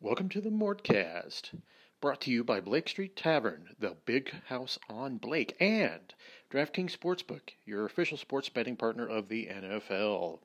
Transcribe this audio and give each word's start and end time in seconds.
Welcome 0.00 0.28
to 0.28 0.40
the 0.40 0.50
Mortcast, 0.50 1.60
brought 2.00 2.20
to 2.20 2.30
you 2.30 2.44
by 2.44 2.60
Blake 2.60 2.88
Street 2.88 3.16
Tavern, 3.16 3.70
the 3.80 3.96
big 4.06 4.30
house 4.46 4.78
on 4.88 5.16
Blake, 5.16 5.56
and 5.58 6.14
DraftKings 6.52 6.96
Sportsbook, 6.96 7.50
your 7.66 7.84
official 7.84 8.16
sports 8.16 8.48
betting 8.48 8.76
partner 8.76 9.08
of 9.08 9.28
the 9.28 9.46
NFL. 9.46 10.38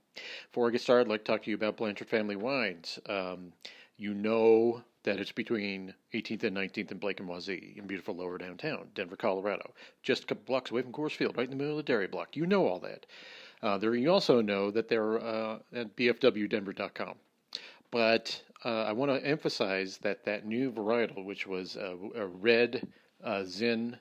Before 0.49 0.67
I 0.67 0.71
get 0.71 0.81
started, 0.81 1.05
I'd 1.05 1.11
like 1.11 1.25
to 1.25 1.31
talk 1.31 1.43
to 1.43 1.51
you 1.51 1.55
about 1.55 1.77
Blanchard 1.77 2.09
Family 2.09 2.35
Wines. 2.35 2.97
Um, 3.07 3.53
you 3.95 4.15
know 4.15 4.81
that 5.03 5.19
it's 5.19 5.31
between 5.31 5.93
18th 6.15 6.45
and 6.45 6.57
19th 6.57 6.89
and 6.89 6.99
Blake 6.99 7.19
and 7.19 7.29
Wazee 7.29 7.77
in 7.77 7.85
beautiful 7.85 8.15
lower 8.15 8.39
downtown, 8.39 8.87
Denver, 8.95 9.15
Colorado. 9.15 9.71
Just 10.01 10.23
a 10.23 10.25
couple 10.25 10.45
blocks 10.45 10.71
away 10.71 10.81
from 10.81 10.91
Coors 10.91 11.15
Field, 11.15 11.37
right 11.37 11.43
in 11.43 11.51
the 11.51 11.57
middle 11.57 11.77
of 11.77 11.85
the 11.85 11.91
dairy 11.91 12.07
block. 12.07 12.35
You 12.35 12.47
know 12.47 12.65
all 12.65 12.79
that. 12.79 13.05
Uh, 13.61 13.77
there, 13.77 13.93
you 13.93 14.11
also 14.11 14.41
know 14.41 14.71
that 14.71 14.87
they're 14.87 15.23
uh, 15.23 15.59
at 15.71 15.95
bfwdenver.com. 15.95 17.17
But 17.93 18.41
uh, 18.65 18.83
I 18.83 18.93
want 18.93 19.11
to 19.11 19.25
emphasize 19.27 19.97
that 19.99 20.23
that 20.25 20.45
new 20.45 20.71
varietal, 20.71 21.25
which 21.25 21.45
was 21.47 21.75
a, 21.75 21.97
a 22.15 22.25
red 22.25 22.87
uh, 23.23 23.43
Zin 23.43 23.97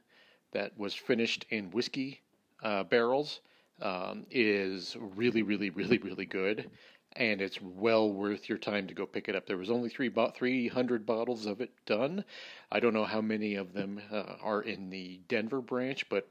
that 0.52 0.76
was 0.78 0.94
finished 0.94 1.46
in 1.50 1.70
whiskey 1.70 2.20
uh, 2.62 2.84
barrels, 2.84 3.40
um, 3.80 4.24
is 4.30 4.96
really, 5.00 5.42
really, 5.42 5.70
really, 5.70 5.98
really 5.98 6.26
good, 6.26 6.70
and 7.16 7.40
it's 7.40 7.60
well 7.60 8.10
worth 8.12 8.48
your 8.48 8.58
time 8.58 8.86
to 8.86 8.94
go 8.94 9.06
pick 9.06 9.28
it 9.28 9.34
up. 9.34 9.46
There 9.46 9.56
was 9.56 9.70
only 9.70 9.88
three 9.88 10.08
bo- 10.08 10.30
300 10.30 11.04
bottles 11.04 11.46
of 11.46 11.60
it 11.60 11.70
done. 11.84 12.24
I 12.70 12.78
don't 12.78 12.94
know 12.94 13.04
how 13.04 13.20
many 13.20 13.56
of 13.56 13.72
them 13.72 14.00
uh, 14.12 14.36
are 14.40 14.62
in 14.62 14.90
the 14.90 15.20
Denver 15.28 15.60
branch, 15.60 16.08
but 16.08 16.28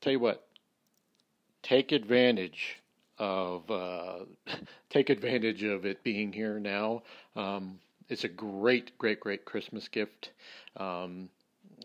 tell 0.00 0.12
you 0.12 0.20
what, 0.20 0.46
take 1.62 1.92
advantage 1.92 2.81
of 3.22 3.70
uh, 3.70 4.24
take 4.90 5.08
advantage 5.08 5.62
of 5.62 5.86
it 5.86 6.02
being 6.02 6.32
here 6.32 6.58
now. 6.58 7.02
Um, 7.36 7.78
it's 8.08 8.24
a 8.24 8.28
great, 8.28 8.98
great, 8.98 9.20
great 9.20 9.44
Christmas 9.44 9.88
gift. 9.88 10.32
Um, 10.76 11.28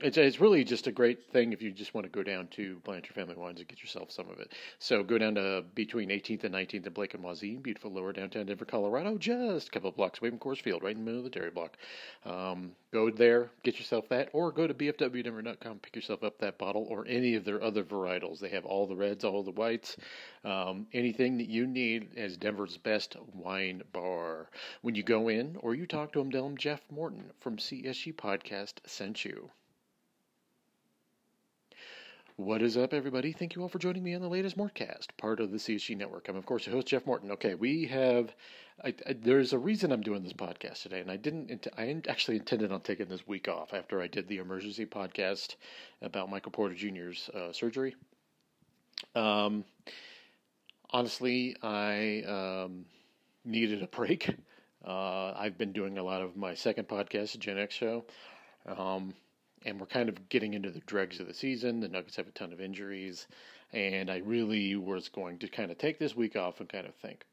it's 0.01 0.17
it's 0.17 0.39
really 0.39 0.63
just 0.63 0.87
a 0.87 0.91
great 0.91 1.31
thing 1.31 1.53
if 1.53 1.61
you 1.61 1.71
just 1.71 1.93
want 1.93 2.05
to 2.05 2.09
go 2.09 2.23
down 2.23 2.47
to 2.49 2.77
Blanchard 2.83 3.15
Family 3.15 3.35
Wines 3.35 3.59
and 3.59 3.67
get 3.67 3.81
yourself 3.81 4.11
some 4.11 4.29
of 4.29 4.39
it. 4.39 4.53
So 4.79 5.03
go 5.03 5.17
down 5.17 5.35
to 5.35 5.63
between 5.75 6.09
18th 6.09 6.43
and 6.43 6.53
19th 6.53 6.87
in 6.87 6.93
Blake 6.93 7.13
and 7.13 7.23
Wazee, 7.23 7.61
beautiful 7.61 7.91
lower 7.91 8.13
downtown 8.13 8.45
Denver, 8.45 8.65
Colorado, 8.65 9.17
just 9.17 9.67
a 9.67 9.71
couple 9.71 9.89
of 9.89 9.95
blocks 9.95 10.19
away 10.19 10.29
from 10.29 10.39
Coors 10.39 10.61
Field, 10.61 10.83
right 10.83 10.95
in 10.95 10.99
the 10.99 11.03
middle 11.03 11.19
of 11.19 11.23
the 11.23 11.29
dairy 11.29 11.51
block. 11.51 11.77
Um, 12.25 12.71
go 12.91 13.09
there, 13.09 13.49
get 13.63 13.77
yourself 13.77 14.07
that, 14.09 14.29
or 14.33 14.51
go 14.51 14.67
to 14.67 14.73
bfwdenver.com, 14.73 15.79
pick 15.79 15.95
yourself 15.95 16.23
up 16.23 16.37
that 16.39 16.57
bottle 16.57 16.87
or 16.89 17.05
any 17.07 17.35
of 17.35 17.45
their 17.45 17.61
other 17.61 17.83
varietals. 17.83 18.39
They 18.39 18.49
have 18.49 18.65
all 18.65 18.87
the 18.87 18.95
reds, 18.95 19.23
all 19.23 19.43
the 19.43 19.51
whites, 19.51 19.97
um, 20.43 20.87
anything 20.93 21.37
that 21.37 21.49
you 21.49 21.67
need 21.67 22.17
as 22.17 22.37
Denver's 22.37 22.77
best 22.77 23.15
wine 23.33 23.83
bar. 23.93 24.49
When 24.81 24.95
you 24.95 25.03
go 25.03 25.27
in 25.27 25.57
or 25.59 25.75
you 25.75 25.85
talk 25.85 26.13
to 26.13 26.19
them, 26.19 26.31
tell 26.31 26.43
them 26.43 26.57
Jeff 26.57 26.81
Morton 26.91 27.31
from 27.39 27.57
CSG 27.57 28.15
Podcast 28.15 28.75
sent 28.85 29.25
you. 29.25 29.49
What 32.37 32.61
is 32.61 32.77
up, 32.77 32.93
everybody? 32.93 33.31
Thank 33.31 33.55
you 33.55 33.63
all 33.63 33.67
for 33.67 33.79
joining 33.79 34.03
me 34.03 34.13
on 34.13 34.21
the 34.21 34.27
latest 34.27 34.59
Mortcast, 34.59 35.07
part 35.17 35.39
of 35.39 35.49
the 35.49 35.57
CSG 35.57 35.97
Network. 35.97 36.29
I'm, 36.29 36.35
of 36.35 36.45
course, 36.45 36.67
your 36.67 36.75
host, 36.75 36.85
Jeff 36.85 37.03
Morton. 37.07 37.31
Okay, 37.31 37.55
we 37.55 37.87
have. 37.87 38.35
I, 38.85 38.93
I, 39.07 39.13
there's 39.13 39.53
a 39.53 39.57
reason 39.57 39.91
I'm 39.91 40.03
doing 40.03 40.21
this 40.21 40.33
podcast 40.33 40.83
today, 40.83 40.99
and 40.99 41.09
I 41.09 41.15
didn't. 41.15 41.65
I 41.75 41.99
actually 42.07 42.37
intended 42.37 42.71
on 42.71 42.81
taking 42.81 43.07
this 43.07 43.25
week 43.25 43.47
off 43.47 43.73
after 43.73 43.99
I 44.03 44.05
did 44.05 44.27
the 44.27 44.37
emergency 44.37 44.85
podcast 44.85 45.55
about 46.03 46.29
Michael 46.29 46.51
Porter 46.51 46.75
Jr.'s 46.75 47.27
uh, 47.29 47.51
surgery. 47.53 47.95
Um, 49.15 49.65
honestly, 50.91 51.55
I 51.63 52.21
um, 52.27 52.85
needed 53.45 53.81
a 53.81 53.87
break. 53.87 54.29
Uh, 54.85 55.33
I've 55.35 55.57
been 55.57 55.71
doing 55.71 55.97
a 55.97 56.03
lot 56.03 56.21
of 56.21 56.37
my 56.37 56.53
second 56.53 56.87
podcast, 56.87 57.31
the 57.31 57.39
Gen 57.39 57.57
X 57.57 57.73
Show. 57.73 58.05
Um, 58.67 59.15
and 59.67 59.79
we're 59.79 59.85
kind 59.85 60.07
of 60.07 60.29
getting 60.29 60.53
into 60.53 60.71
the 60.71 60.79
dregs 60.79 61.19
of 61.19 61.27
the 61.27 61.33
season. 61.33 61.81
The 61.81 61.89
Nuggets 61.89 62.15
have 62.15 62.27
a 62.27 62.31
ton 62.31 62.53
of 62.53 62.61
injuries, 62.61 63.27
and 63.73 64.09
I 64.09 64.17
really 64.17 64.77
was 64.77 65.09
going 65.09 65.39
to 65.39 65.49
kind 65.49 65.71
of 65.71 65.77
take 65.77 65.99
this 65.99 66.15
week 66.15 66.37
off 66.37 66.61
and 66.61 66.69
kind 66.69 66.87
of 66.87 66.95
think. 66.95 67.25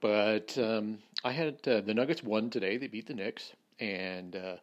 But 0.00 0.56
um, 0.58 0.98
I 1.24 1.32
had 1.32 1.66
uh, 1.66 1.80
the 1.80 1.94
Nuggets 1.94 2.22
won 2.22 2.50
today. 2.50 2.76
They 2.76 2.88
beat 2.88 3.06
the 3.06 3.14
Knicks, 3.14 3.52
and 3.80 4.36
uh, 4.36 4.56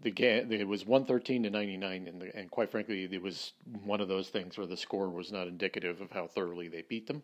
the 0.00 0.12
game 0.12 0.52
it 0.52 0.66
was 0.66 0.86
one 0.86 1.04
thirteen 1.04 1.42
to 1.42 1.50
ninety 1.50 1.76
nine, 1.76 2.06
and, 2.06 2.22
and 2.22 2.50
quite 2.50 2.70
frankly, 2.70 3.08
it 3.10 3.20
was 3.20 3.52
one 3.84 4.00
of 4.00 4.08
those 4.08 4.28
things 4.28 4.56
where 4.56 4.66
the 4.66 4.76
score 4.76 5.10
was 5.10 5.32
not 5.32 5.48
indicative 5.48 6.00
of 6.00 6.12
how 6.12 6.28
thoroughly 6.28 6.68
they 6.68 6.82
beat 6.82 7.08
them, 7.08 7.22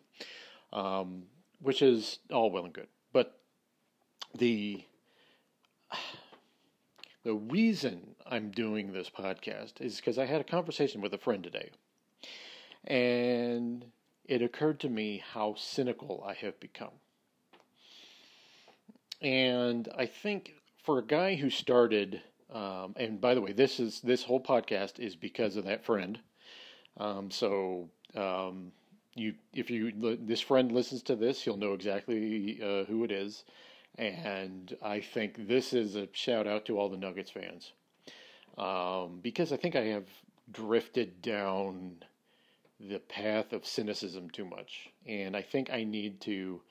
um, 0.73 1.23
which 1.61 1.81
is 1.81 2.19
all 2.31 2.51
well 2.51 2.65
and 2.65 2.73
good. 2.73 2.87
But 3.13 3.39
the 4.37 4.83
the 7.25 7.33
reason 7.33 8.15
I'm 8.25 8.51
doing 8.51 8.93
this 8.93 9.09
podcast 9.09 9.81
is 9.81 9.95
because 9.97 10.19
I 10.19 10.27
had 10.27 10.39
a 10.39 10.45
conversation 10.45 11.01
with 11.01 11.11
a 11.11 11.17
friend 11.17 11.43
today. 11.43 11.71
And 12.85 13.83
it 14.25 14.43
occurred 14.43 14.79
to 14.81 14.89
me 14.89 15.23
how 15.33 15.55
cynical 15.57 16.23
I 16.25 16.35
have 16.35 16.59
become. 16.59 16.93
And 19.23 19.89
I 19.97 20.05
think 20.05 20.53
for 20.83 20.99
a 20.99 21.03
guy 21.03 21.33
who 21.33 21.49
started, 21.49 22.21
um, 22.53 22.93
and 22.95 23.19
by 23.19 23.33
the 23.33 23.41
way, 23.41 23.53
this 23.53 23.79
is 23.79 24.01
this 24.01 24.23
whole 24.23 24.41
podcast 24.41 24.99
is 24.99 25.15
because 25.15 25.55
of 25.55 25.65
that 25.65 25.83
friend. 25.83 26.19
Um, 26.97 27.31
so 27.31 27.89
um, 28.15 28.71
you, 29.15 29.33
if 29.51 29.71
you 29.71 29.91
this 30.21 30.41
friend 30.41 30.71
listens 30.71 31.01
to 31.03 31.15
this, 31.15 31.41
he'll 31.41 31.57
know 31.57 31.73
exactly 31.73 32.59
uh, 32.61 32.83
who 32.83 33.03
it 33.03 33.11
is. 33.11 33.45
And 33.97 34.75
I 34.81 34.99
think 34.99 35.47
this 35.47 35.73
is 35.73 35.95
a 35.95 36.07
shout 36.11 36.47
out 36.47 36.65
to 36.65 36.77
all 36.77 36.89
the 36.89 36.97
Nuggets 36.97 37.31
fans. 37.31 37.71
Um, 38.57 39.19
because 39.21 39.51
I 39.51 39.57
think 39.57 39.75
I 39.75 39.85
have 39.85 40.07
drifted 40.51 41.21
down 41.21 41.97
the 42.79 42.99
path 42.99 43.53
of 43.53 43.65
cynicism 43.65 44.29
too 44.29 44.45
much. 44.45 44.89
And 45.05 45.35
I 45.35 45.41
think 45.41 45.69
I 45.69 45.83
need 45.83 46.21
to 46.21 46.61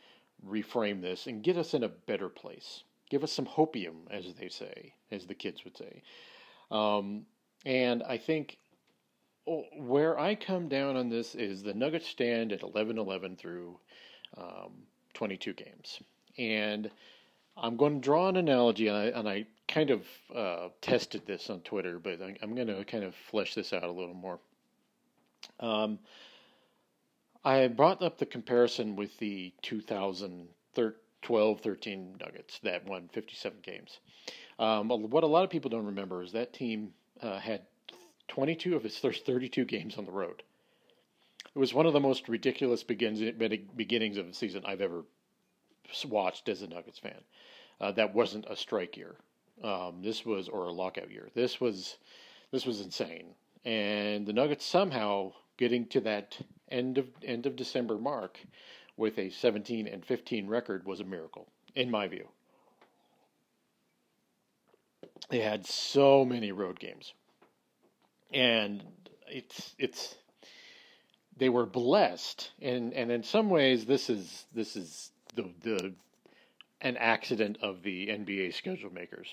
reframe 0.46 1.00
this 1.00 1.26
and 1.26 1.42
get 1.42 1.56
us 1.56 1.74
in 1.74 1.82
a 1.82 1.88
better 1.88 2.28
place. 2.28 2.82
Give 3.10 3.24
us 3.24 3.32
some 3.32 3.46
hopium, 3.46 4.10
as 4.10 4.34
they 4.34 4.48
say, 4.48 4.94
as 5.10 5.26
the 5.26 5.34
kids 5.34 5.64
would 5.64 5.76
say. 5.76 6.02
Um, 6.70 7.26
and 7.64 8.02
I 8.02 8.18
think 8.18 8.58
oh, 9.46 9.64
where 9.76 10.18
I 10.18 10.34
come 10.34 10.68
down 10.68 10.96
on 10.96 11.08
this 11.08 11.34
is 11.34 11.62
the 11.62 11.74
Nuggets 11.74 12.08
stand 12.08 12.52
at 12.52 12.62
11 12.62 12.98
11 12.98 13.36
through 13.36 13.78
um, 14.36 14.72
22 15.14 15.52
games. 15.54 16.00
And 16.38 16.90
I'm 17.56 17.76
going 17.76 17.94
to 17.94 18.00
draw 18.00 18.28
an 18.28 18.36
analogy, 18.36 18.88
and 18.88 18.96
I, 18.96 19.04
and 19.04 19.28
I 19.28 19.46
kind 19.68 19.90
of 19.90 20.02
uh, 20.34 20.68
tested 20.80 21.22
this 21.26 21.50
on 21.50 21.60
Twitter, 21.60 21.98
but 21.98 22.20
I, 22.20 22.36
am 22.42 22.54
going 22.54 22.68
to 22.68 22.84
kind 22.84 23.04
of 23.04 23.14
flesh 23.30 23.54
this 23.54 23.72
out 23.72 23.84
a 23.84 23.90
little 23.90 24.14
more. 24.14 24.38
Um, 25.60 25.98
I 27.44 27.68
brought 27.68 28.02
up 28.02 28.18
the 28.18 28.26
comparison 28.26 28.96
with 28.96 29.16
the 29.18 29.52
2012 29.62 31.60
13 31.60 32.16
Nuggets 32.20 32.58
that 32.62 32.86
won 32.86 33.08
57 33.12 33.58
games. 33.62 33.98
Um, 34.58 34.88
what 34.88 35.24
a 35.24 35.28
lot 35.28 35.44
of 35.44 35.50
people 35.50 35.70
don't 35.70 35.86
remember 35.86 36.22
is 36.22 36.32
that 36.32 36.52
team 36.52 36.92
uh, 37.20 37.38
had 37.38 37.62
22 38.28 38.76
of 38.76 38.84
its 38.84 38.98
first 38.98 39.26
32 39.26 39.64
games 39.64 39.96
on 39.98 40.06
the 40.06 40.12
road. 40.12 40.42
It 41.54 41.58
was 41.58 41.74
one 41.74 41.86
of 41.86 41.92
the 41.92 42.00
most 42.00 42.28
ridiculous 42.28 42.82
beginnings 42.82 44.16
of 44.16 44.26
the 44.26 44.34
season 44.34 44.62
I've 44.66 44.80
ever 44.80 45.04
watched 46.04 46.48
as 46.48 46.62
a 46.62 46.66
Nuggets 46.66 46.98
fan. 46.98 47.20
Uh, 47.80 47.92
that 47.92 48.14
wasn't 48.14 48.46
a 48.48 48.56
strike 48.56 48.96
year. 48.96 49.16
Um, 49.62 50.00
this 50.02 50.24
was 50.24 50.48
or 50.48 50.66
a 50.66 50.72
lockout 50.72 51.10
year. 51.10 51.28
This 51.34 51.60
was 51.60 51.96
this 52.50 52.66
was 52.66 52.80
insane. 52.80 53.34
And 53.64 54.26
the 54.26 54.32
Nuggets 54.32 54.64
somehow 54.64 55.32
getting 55.56 55.86
to 55.86 56.00
that 56.00 56.38
end 56.70 56.98
of 56.98 57.08
end 57.22 57.46
of 57.46 57.56
December 57.56 57.98
mark 57.98 58.38
with 58.96 59.18
a 59.18 59.30
17 59.30 59.86
and 59.86 60.04
15 60.04 60.46
record 60.46 60.84
was 60.86 61.00
a 61.00 61.04
miracle 61.04 61.48
in 61.74 61.90
my 61.90 62.06
view. 62.06 62.28
They 65.30 65.40
had 65.40 65.66
so 65.66 66.24
many 66.24 66.52
road 66.52 66.78
games. 66.78 67.12
And 68.32 68.82
it's 69.28 69.74
it's 69.78 70.14
they 71.36 71.48
were 71.48 71.66
blessed 71.66 72.50
and 72.60 72.92
and 72.92 73.10
in 73.10 73.22
some 73.22 73.50
ways 73.50 73.86
this 73.86 74.10
is 74.10 74.46
this 74.54 74.76
is 74.76 75.10
the 75.34 75.50
the 75.62 75.94
an 76.80 76.96
accident 76.98 77.58
of 77.62 77.82
the 77.82 78.08
NBA 78.08 78.54
schedule 78.54 78.92
makers. 78.92 79.28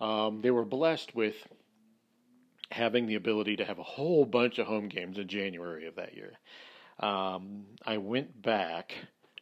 Um, 0.00 0.40
they 0.40 0.50
were 0.50 0.64
blessed 0.64 1.14
with 1.14 1.34
having 2.70 3.06
the 3.06 3.16
ability 3.16 3.56
to 3.56 3.64
have 3.64 3.78
a 3.78 3.82
whole 3.82 4.24
bunch 4.24 4.58
of 4.58 4.66
home 4.66 4.88
games 4.88 5.18
in 5.18 5.26
January 5.26 5.86
of 5.86 5.96
that 5.96 6.14
year. 6.14 6.34
Um, 7.00 7.64
I 7.84 7.98
went 7.98 8.40
back 8.40 8.94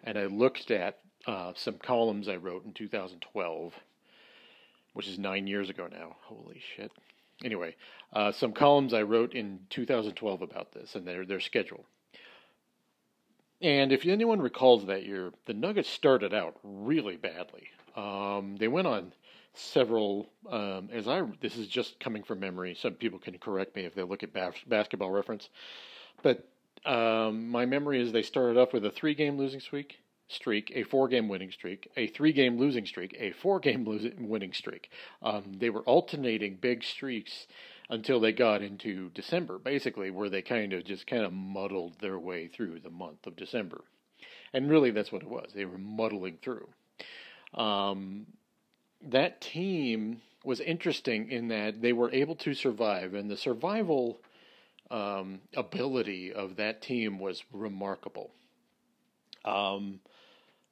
and 0.04 0.18
I 0.18 0.26
looked 0.26 0.70
at 0.70 0.98
uh, 1.26 1.52
some 1.54 1.78
columns 1.78 2.28
I 2.28 2.36
wrote 2.36 2.64
in 2.64 2.72
2012, 2.72 3.74
which 4.94 5.08
is 5.08 5.18
nine 5.18 5.46
years 5.46 5.68
ago 5.68 5.88
now. 5.90 6.16
Holy 6.22 6.62
shit. 6.76 6.92
Anyway, 7.44 7.74
uh, 8.12 8.32
some 8.32 8.52
columns 8.52 8.94
I 8.94 9.02
wrote 9.02 9.34
in 9.34 9.60
2012 9.70 10.40
about 10.40 10.72
this 10.72 10.94
and 10.94 11.06
their 11.06 11.26
their 11.26 11.40
schedule. 11.40 11.84
And 13.62 13.92
if 13.92 14.04
anyone 14.04 14.40
recalls 14.40 14.86
that 14.86 15.06
year, 15.06 15.32
the 15.46 15.54
Nuggets 15.54 15.88
started 15.88 16.34
out 16.34 16.56
really 16.62 17.16
badly. 17.16 17.68
Um, 17.96 18.56
they 18.58 18.68
went 18.68 18.86
on 18.86 19.12
several. 19.54 20.28
Um, 20.50 20.90
as 20.92 21.08
I 21.08 21.22
this 21.40 21.56
is 21.56 21.66
just 21.66 21.98
coming 21.98 22.22
from 22.22 22.40
memory. 22.40 22.74
Some 22.74 22.94
people 22.94 23.18
can 23.18 23.38
correct 23.38 23.74
me 23.74 23.84
if 23.84 23.94
they 23.94 24.02
look 24.02 24.22
at 24.22 24.32
bas- 24.32 24.64
basketball 24.66 25.10
reference, 25.10 25.48
but 26.22 26.46
um, 26.84 27.48
my 27.48 27.66
memory 27.66 28.00
is 28.00 28.12
they 28.12 28.22
started 28.22 28.58
off 28.58 28.72
with 28.72 28.84
a 28.84 28.90
three-game 28.90 29.36
losing 29.36 29.60
streak, 29.60 29.98
streak, 30.28 30.70
a 30.74 30.84
four-game 30.84 31.28
winning 31.28 31.50
streak, 31.50 31.90
a 31.96 32.06
three-game 32.06 32.58
losing 32.58 32.86
streak, 32.86 33.16
a 33.18 33.32
four-game 33.32 33.84
losing 33.84 34.28
winning 34.28 34.52
streak. 34.52 34.90
Um, 35.22 35.54
they 35.58 35.70
were 35.70 35.80
alternating 35.82 36.56
big 36.60 36.84
streaks 36.84 37.46
until 37.88 38.20
they 38.20 38.32
got 38.32 38.62
into 38.62 39.10
December, 39.10 39.58
basically, 39.58 40.10
where 40.10 40.28
they 40.28 40.42
kind 40.42 40.72
of 40.72 40.84
just 40.84 41.06
kind 41.06 41.24
of 41.24 41.32
muddled 41.32 41.98
their 42.00 42.18
way 42.18 42.48
through 42.48 42.80
the 42.80 42.90
month 42.90 43.26
of 43.26 43.36
December. 43.36 43.82
And 44.52 44.70
really, 44.70 44.90
that's 44.90 45.12
what 45.12 45.22
it 45.22 45.28
was. 45.28 45.52
They 45.54 45.64
were 45.64 45.78
muddling 45.78 46.38
through. 46.42 46.68
Um, 47.54 48.26
that 49.02 49.40
team 49.40 50.20
was 50.44 50.60
interesting 50.60 51.30
in 51.30 51.48
that 51.48 51.80
they 51.80 51.92
were 51.92 52.10
able 52.12 52.36
to 52.36 52.54
survive, 52.54 53.14
and 53.14 53.30
the 53.30 53.36
survival 53.36 54.20
um, 54.90 55.40
ability 55.56 56.32
of 56.32 56.56
that 56.56 56.82
team 56.82 57.18
was 57.18 57.42
remarkable. 57.52 58.30
Um, 59.44 60.00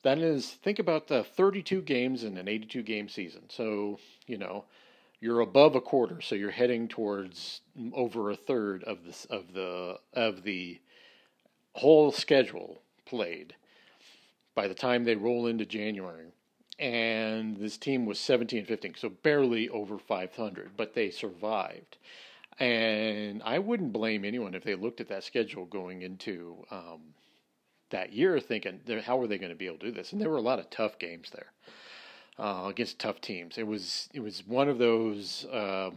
that 0.02 0.18
is, 0.18 0.50
think 0.50 0.78
about 0.78 1.08
the 1.08 1.24
32 1.24 1.82
games 1.82 2.24
in 2.24 2.36
an 2.36 2.48
82 2.48 2.82
game 2.82 3.08
season. 3.08 3.42
So, 3.48 3.98
you 4.26 4.38
know, 4.38 4.64
you're 5.20 5.40
above 5.40 5.74
a 5.74 5.80
quarter, 5.80 6.20
so 6.20 6.34
you're 6.34 6.50
heading 6.50 6.88
towards 6.88 7.60
over 7.92 8.30
a 8.30 8.36
third 8.36 8.84
of 8.84 9.04
this 9.04 9.24
of 9.26 9.52
the 9.52 9.98
of 10.12 10.42
the 10.42 10.80
whole 11.74 12.12
schedule 12.12 12.82
played 13.06 13.54
by 14.54 14.68
the 14.68 14.74
time 14.74 15.04
they 15.04 15.16
roll 15.16 15.46
into 15.46 15.66
January. 15.66 16.32
And 16.78 17.56
this 17.56 17.78
team 17.78 18.04
was 18.04 18.18
17 18.18 18.64
15, 18.64 18.94
so 18.96 19.08
barely 19.08 19.68
over 19.68 19.98
500, 19.98 20.72
but 20.76 20.94
they 20.94 21.10
survived. 21.10 21.98
And 22.58 23.42
I 23.44 23.58
wouldn't 23.58 23.92
blame 23.92 24.24
anyone 24.24 24.54
if 24.54 24.64
they 24.64 24.74
looked 24.74 25.00
at 25.00 25.08
that 25.08 25.24
schedule 25.24 25.66
going 25.66 26.02
into 26.02 26.64
um, 26.70 27.14
that 27.90 28.12
year 28.12 28.38
thinking, 28.40 28.80
how 29.04 29.20
are 29.20 29.26
they 29.26 29.38
going 29.38 29.50
to 29.50 29.56
be 29.56 29.66
able 29.66 29.78
to 29.78 29.86
do 29.86 29.92
this? 29.92 30.12
And 30.12 30.20
there 30.20 30.30
were 30.30 30.36
a 30.36 30.42
lot 30.42 30.58
of 30.58 30.70
tough 30.70 30.98
games 30.98 31.30
there 31.30 31.52
uh, 32.38 32.64
against 32.66 32.98
tough 32.98 33.20
teams. 33.20 33.58
It 33.58 33.66
was 33.66 34.08
it 34.12 34.20
was 34.20 34.46
one 34.46 34.68
of 34.68 34.78
those 34.78 35.44
uh, 35.46 35.90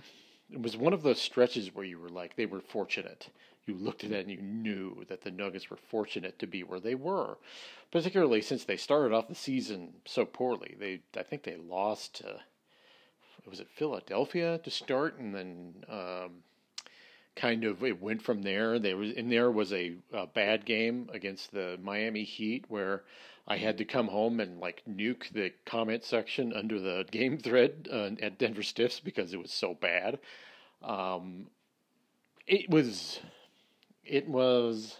it 0.51 0.61
was 0.61 0.77
one 0.77 0.93
of 0.93 1.03
those 1.03 1.21
stretches 1.21 1.73
where 1.73 1.85
you 1.85 1.99
were 1.99 2.09
like 2.09 2.35
they 2.35 2.45
were 2.45 2.61
fortunate. 2.61 3.29
You 3.65 3.75
looked 3.75 4.05
at 4.05 4.11
it 4.11 4.21
and 4.21 4.31
you 4.31 4.41
knew 4.41 5.03
that 5.09 5.23
the 5.23 5.31
Nuggets 5.31 5.69
were 5.69 5.77
fortunate 5.77 6.39
to 6.39 6.47
be 6.47 6.63
where 6.63 6.79
they 6.79 6.95
were, 6.95 7.37
particularly 7.91 8.41
since 8.41 8.63
they 8.63 8.77
started 8.77 9.13
off 9.13 9.27
the 9.27 9.35
season 9.35 9.95
so 10.05 10.25
poorly. 10.25 10.75
They 10.79 11.01
I 11.17 11.23
think 11.23 11.43
they 11.43 11.57
lost 11.57 12.15
to 12.17 12.39
was 13.49 13.59
it 13.59 13.69
Philadelphia 13.69 14.59
to 14.59 14.69
start, 14.69 15.17
and 15.19 15.33
then 15.33 15.73
um, 15.89 16.31
kind 17.35 17.63
of 17.63 17.83
it 17.83 18.01
went 18.01 18.21
from 18.21 18.41
there. 18.41 18.79
There 18.79 18.97
was 18.97 19.11
in 19.11 19.29
there 19.29 19.51
was 19.51 19.71
a, 19.73 19.95
a 20.13 20.27
bad 20.27 20.65
game 20.65 21.09
against 21.13 21.51
the 21.51 21.77
Miami 21.81 22.23
Heat 22.23 22.65
where 22.67 23.03
I 23.47 23.57
had 23.57 23.77
to 23.77 23.85
come 23.85 24.07
home 24.07 24.39
and 24.39 24.59
like 24.59 24.83
nuke 24.89 25.31
the 25.31 25.51
comment 25.65 26.03
section 26.03 26.51
under 26.53 26.79
the 26.79 27.05
game 27.11 27.37
thread 27.37 27.87
uh, 27.91 28.11
at 28.21 28.37
Denver 28.37 28.63
Stiffs 28.63 28.99
because 28.99 29.33
it 29.33 29.39
was 29.41 29.51
so 29.51 29.73
bad. 29.73 30.19
Um, 30.83 31.47
it 32.45 32.69
was, 32.69 33.19
it 34.03 34.27
was 34.27 34.97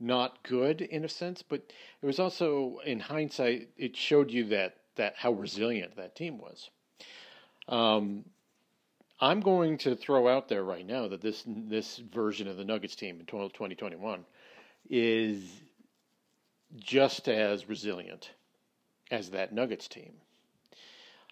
not 0.00 0.42
good 0.42 0.80
in 0.80 1.04
a 1.04 1.08
sense, 1.08 1.42
but 1.42 1.72
it 2.02 2.06
was 2.06 2.18
also 2.18 2.78
in 2.84 3.00
hindsight 3.00 3.68
it 3.76 3.96
showed 3.96 4.30
you 4.30 4.44
that 4.48 4.76
that 4.96 5.14
how 5.16 5.32
resilient 5.32 5.96
that 5.96 6.16
team 6.16 6.38
was. 6.38 6.70
Um, 7.68 8.24
I'm 9.20 9.40
going 9.40 9.78
to 9.78 9.96
throw 9.96 10.28
out 10.28 10.48
there 10.48 10.64
right 10.64 10.86
now 10.86 11.08
that 11.08 11.20
this 11.20 11.44
this 11.46 11.98
version 11.98 12.48
of 12.48 12.56
the 12.56 12.64
Nuggets 12.64 12.96
team 12.96 13.20
in 13.20 13.26
2021 13.26 14.24
is 14.90 15.42
just 16.76 17.28
as 17.28 17.68
resilient 17.68 18.30
as 19.10 19.30
that 19.30 19.52
Nuggets 19.52 19.88
team. 19.88 20.12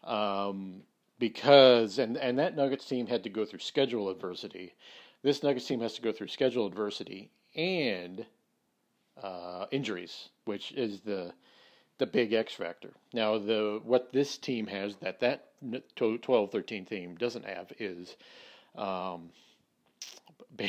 Um, 0.05 0.83
because 1.19 1.99
and 1.99 2.17
and 2.17 2.39
that 2.39 2.57
Nuggets 2.57 2.87
team 2.87 3.07
had 3.07 3.25
to 3.25 3.31
go 3.31 3.45
through 3.45 3.61
schedule 3.61 4.11
adversity. 4.11 4.75
This 5.23 5.43
Nuggets 5.43 5.67
team 5.67 5.81
has 5.81 5.95
to 5.95 6.03
go 6.03 6.13
through 6.13 6.29
schedule 6.29 6.67
adversity 6.67 7.31
and 7.55 8.27
uh, 9.23 9.67
injuries, 9.71 10.29
which 10.45 10.73
is 10.73 11.01
the 11.01 11.33
the 11.99 12.07
big 12.07 12.33
X 12.33 12.53
factor. 12.53 12.93
Now, 13.13 13.39
the 13.39 13.81
what 13.83 14.13
this 14.13 14.37
team 14.37 14.67
has 14.67 14.97
that 14.97 15.21
that 15.21 15.53
12-13 15.97 16.87
team 16.87 17.17
doesn't 17.17 17.47
have 17.47 17.73
is 17.79 18.17
um, 18.77 19.31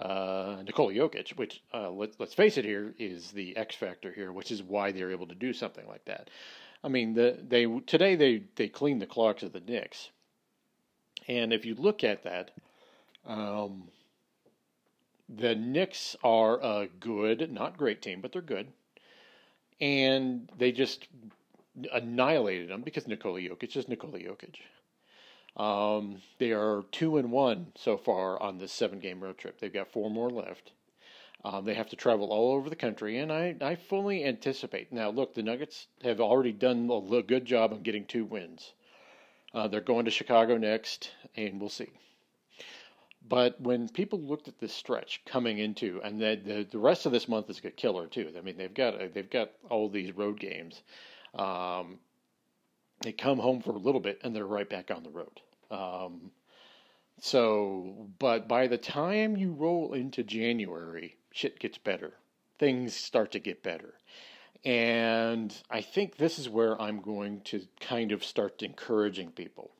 uh, 0.00 0.62
Nikola 0.64 0.92
Jokic, 0.92 1.36
which 1.36 1.62
uh, 1.74 1.90
let, 1.90 2.18
let's 2.18 2.34
face 2.34 2.56
it, 2.56 2.64
here 2.64 2.94
is 2.98 3.30
the 3.32 3.56
X 3.56 3.76
factor 3.76 4.12
here, 4.12 4.32
which 4.32 4.50
is 4.50 4.62
why 4.62 4.92
they're 4.92 5.12
able 5.12 5.26
to 5.26 5.34
do 5.34 5.52
something 5.52 5.86
like 5.86 6.04
that. 6.06 6.30
I 6.82 6.88
mean, 6.88 7.14
the, 7.14 7.38
they 7.46 7.66
today 7.86 8.16
they 8.16 8.44
they 8.56 8.68
cleaned 8.68 9.02
the 9.02 9.06
clocks 9.06 9.42
of 9.42 9.52
the 9.52 9.60
Knicks, 9.60 10.10
and 11.28 11.52
if 11.52 11.66
you 11.66 11.74
look 11.74 12.02
at 12.02 12.24
that, 12.24 12.52
um, 13.26 13.88
the 15.28 15.54
Knicks 15.54 16.16
are 16.24 16.58
a 16.62 16.88
good, 16.98 17.52
not 17.52 17.76
great 17.76 18.00
team, 18.00 18.22
but 18.22 18.32
they're 18.32 18.40
good, 18.40 18.68
and 19.80 20.50
they 20.56 20.72
just 20.72 21.06
annihilated 21.92 22.70
them 22.70 22.82
because 22.82 23.06
Nikola 23.06 23.40
Jokic 23.40 23.76
is 23.76 23.88
Nikola 23.88 24.18
Jokic. 24.18 24.56
Um, 25.56 26.22
they 26.38 26.52
are 26.52 26.84
two 26.92 27.16
and 27.16 27.32
one 27.32 27.72
so 27.76 27.96
far 27.96 28.40
on 28.40 28.58
this 28.58 28.72
seven 28.72 28.98
game 29.00 29.20
road 29.20 29.38
trip. 29.38 29.58
They've 29.58 29.72
got 29.72 29.92
four 29.92 30.10
more 30.10 30.30
left. 30.30 30.72
Um, 31.42 31.64
they 31.64 31.74
have 31.74 31.88
to 31.88 31.96
travel 31.96 32.32
all 32.32 32.52
over 32.52 32.68
the 32.68 32.76
country, 32.76 33.18
and 33.18 33.32
I, 33.32 33.56
I 33.60 33.74
fully 33.74 34.24
anticipate. 34.24 34.92
Now, 34.92 35.08
look, 35.08 35.34
the 35.34 35.42
Nuggets 35.42 35.86
have 36.02 36.20
already 36.20 36.52
done 36.52 36.90
a 36.90 37.22
good 37.22 37.46
job 37.46 37.72
of 37.72 37.82
getting 37.82 38.04
two 38.04 38.24
wins. 38.26 38.74
Uh, 39.54 39.66
they're 39.66 39.80
going 39.80 40.04
to 40.04 40.10
Chicago 40.10 40.58
next, 40.58 41.10
and 41.36 41.58
we'll 41.58 41.70
see. 41.70 41.88
But 43.26 43.60
when 43.60 43.88
people 43.88 44.20
looked 44.20 44.48
at 44.48 44.58
this 44.58 44.72
stretch 44.72 45.22
coming 45.24 45.58
into, 45.58 46.00
and 46.04 46.20
the, 46.20 46.40
the, 46.44 46.66
the 46.70 46.78
rest 46.78 47.06
of 47.06 47.12
this 47.12 47.28
month 47.28 47.48
is 47.48 47.60
a 47.64 47.70
killer 47.70 48.06
too. 48.06 48.32
I 48.36 48.42
mean, 48.42 48.56
they've 48.56 48.72
got 48.72 49.14
they've 49.14 49.30
got 49.30 49.50
all 49.68 49.88
these 49.88 50.12
road 50.12 50.38
games. 50.38 50.82
Um, 51.34 51.98
they 53.00 53.12
come 53.12 53.38
home 53.38 53.62
for 53.62 53.70
a 53.70 53.78
little 53.78 54.00
bit 54.00 54.20
and 54.22 54.34
they're 54.34 54.44
right 54.44 54.68
back 54.68 54.90
on 54.90 55.02
the 55.02 55.10
road. 55.10 55.40
Um, 55.70 56.32
so, 57.20 58.08
but 58.18 58.48
by 58.48 58.66
the 58.66 58.78
time 58.78 59.36
you 59.36 59.52
roll 59.52 59.92
into 59.92 60.22
January, 60.22 61.16
shit 61.32 61.58
gets 61.58 61.78
better. 61.78 62.14
Things 62.58 62.94
start 62.94 63.32
to 63.32 63.38
get 63.38 63.62
better. 63.62 63.94
And 64.64 65.54
I 65.70 65.80
think 65.80 66.16
this 66.16 66.38
is 66.38 66.48
where 66.48 66.80
I'm 66.80 67.00
going 67.00 67.40
to 67.44 67.66
kind 67.80 68.12
of 68.12 68.24
start 68.24 68.62
encouraging 68.62 69.30
people. 69.30 69.70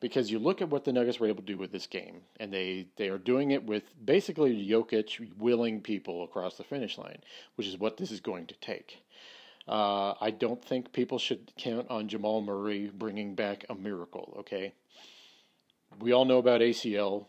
Because 0.00 0.30
you 0.30 0.38
look 0.38 0.60
at 0.60 0.68
what 0.68 0.84
the 0.84 0.92
Nuggets 0.92 1.18
were 1.18 1.28
able 1.28 1.42
to 1.42 1.52
do 1.52 1.56
with 1.56 1.72
this 1.72 1.86
game, 1.86 2.20
and 2.38 2.52
they, 2.52 2.88
they 2.96 3.08
are 3.08 3.18
doing 3.18 3.52
it 3.52 3.64
with 3.64 3.84
basically 4.04 4.66
Jokic 4.68 5.36
willing 5.38 5.80
people 5.80 6.24
across 6.24 6.56
the 6.56 6.64
finish 6.64 6.98
line, 6.98 7.18
which 7.54 7.66
is 7.66 7.78
what 7.78 7.96
this 7.96 8.10
is 8.10 8.20
going 8.20 8.46
to 8.46 8.54
take. 8.60 9.02
Uh, 9.66 10.12
I 10.20 10.30
don't 10.30 10.62
think 10.62 10.92
people 10.92 11.18
should 11.18 11.52
count 11.56 11.86
on 11.88 12.08
Jamal 12.08 12.42
Murray 12.42 12.90
bringing 12.92 13.34
back 13.34 13.64
a 13.70 13.74
miracle. 13.74 14.34
Okay, 14.40 14.74
we 16.00 16.12
all 16.12 16.24
know 16.24 16.38
about 16.38 16.60
ACL 16.60 17.26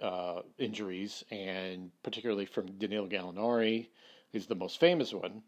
uh, 0.00 0.42
injuries, 0.58 1.24
and 1.30 1.90
particularly 2.02 2.46
from 2.46 2.66
Danilo 2.78 3.08
Gallinari, 3.08 3.88
who's 4.32 4.46
the 4.46 4.54
most 4.54 4.78
famous 4.78 5.12
one. 5.12 5.42